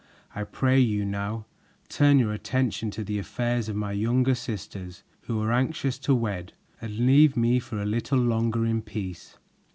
I 0.33 0.45
pray 0.45 0.79
you 0.79 1.05
now, 1.05 1.45
turn 1.87 2.17
your 2.17 2.33
attention 2.33 2.89
to 2.89 3.03
the 3.03 3.19
affairs 3.19 3.69
of 3.69 3.75
my 3.75 3.91
younger 3.91 4.33
sisters, 4.33 5.03
who 5.27 5.39
are 5.43 5.51
anxious 5.51 5.99
to 5.99 6.15
wed, 6.15 6.53
and 6.81 7.05
leave 7.05 7.37
me 7.37 7.59
for 7.59 7.79
a 7.79 7.85
little 7.85 8.17
longer 8.17 8.65
in 8.65 8.81
peace." 8.81 9.37